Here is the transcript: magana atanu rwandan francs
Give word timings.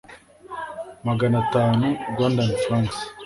magana 1.07 1.35
atanu 1.43 1.87
rwandan 2.11 2.49
francs 2.63 2.97